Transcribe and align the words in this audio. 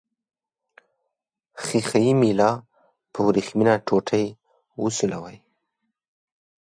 ښيښه 1.63 1.97
یي 2.05 2.13
میله 2.21 2.51
په 3.11 3.19
وریښمینه 3.27 3.73
ټوټې 3.87 4.25
وسولوئ. 4.81 5.37